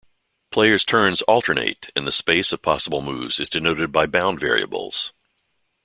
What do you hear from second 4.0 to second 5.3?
bound variables.